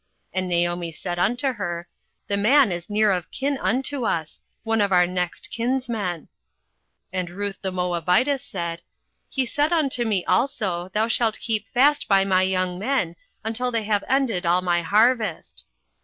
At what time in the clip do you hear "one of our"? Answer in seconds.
4.63-5.05